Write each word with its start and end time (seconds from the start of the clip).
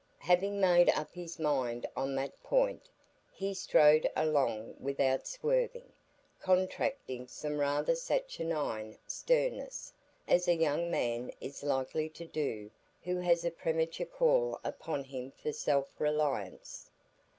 Having 0.25 0.59
made 0.59 0.89
up 0.89 1.13
his 1.13 1.37
mind 1.37 1.85
on 1.95 2.15
that 2.15 2.41
point, 2.41 2.89
he 3.31 3.53
strode 3.53 4.09
along 4.15 4.73
without 4.79 5.27
swerving, 5.27 5.93
contracting 6.39 7.27
some 7.27 7.59
rather 7.59 7.93
saturnine 7.93 8.97
sternness, 9.05 9.93
as 10.27 10.47
a 10.47 10.55
young 10.55 10.89
man 10.89 11.31
is 11.39 11.61
likely 11.61 12.09
to 12.09 12.25
do 12.25 12.71
who 13.03 13.17
has 13.17 13.45
a 13.45 13.51
premature 13.51 14.07
call 14.07 14.59
upon 14.63 15.03
him 15.03 15.29
for 15.37 15.53
self 15.53 15.93
reliance. 16.01 16.89